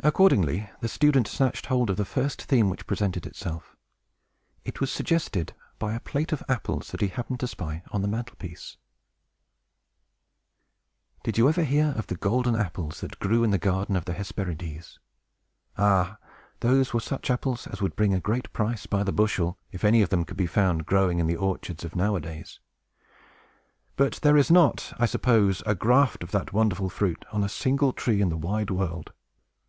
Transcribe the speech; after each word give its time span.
Accordingly, 0.00 0.70
the 0.78 0.86
student 0.86 1.26
snatched 1.26 1.66
hold 1.66 1.90
of 1.90 1.96
the 1.96 2.04
first 2.04 2.42
theme 2.42 2.70
which 2.70 2.86
presented 2.86 3.26
itself. 3.26 3.74
It 4.64 4.80
was 4.80 4.92
suggested 4.92 5.54
by 5.80 5.92
a 5.92 5.98
plate 6.00 6.30
of 6.30 6.44
apples 6.48 6.92
that 6.92 7.00
he 7.00 7.08
happened 7.08 7.40
to 7.40 7.48
spy 7.48 7.82
on 7.90 8.00
the 8.00 8.06
mantel 8.06 8.36
piece. 8.36 8.76
THE 11.24 11.32
THREE 11.32 11.32
GOLDEN 11.32 11.32
APPLES 11.32 11.34
Did 11.34 11.38
you 11.38 11.48
ever 11.48 11.64
hear 11.64 11.94
of 11.98 12.06
the 12.06 12.14
golden 12.14 12.54
apples, 12.54 13.00
that 13.00 13.18
grew 13.18 13.42
in 13.42 13.50
the 13.50 13.58
garden 13.58 13.96
of 13.96 14.04
the 14.04 14.12
Hesperides? 14.12 15.00
Ah, 15.76 16.18
those 16.60 16.94
were 16.94 17.00
such 17.00 17.28
apples 17.28 17.66
as 17.66 17.82
would 17.82 17.96
bring 17.96 18.14
a 18.14 18.20
great 18.20 18.52
price, 18.52 18.86
by 18.86 19.02
the 19.02 19.10
bushel, 19.10 19.58
if 19.72 19.82
any 19.82 20.00
of 20.00 20.10
them 20.10 20.24
could 20.24 20.36
be 20.36 20.46
found 20.46 20.86
growing 20.86 21.18
in 21.18 21.26
the 21.26 21.36
orchards 21.36 21.84
of 21.84 21.96
nowadays! 21.96 22.60
But 23.96 24.20
there 24.22 24.36
is 24.36 24.48
not, 24.48 24.92
I 24.96 25.06
suppose, 25.06 25.60
a 25.66 25.74
graft 25.74 26.22
of 26.22 26.30
that 26.30 26.52
wonderful 26.52 26.88
fruit 26.88 27.24
on 27.32 27.42
a 27.42 27.48
single 27.48 27.92
tree 27.92 28.20
in 28.20 28.28
the 28.28 28.36
wide 28.36 28.70
world. 28.70 29.12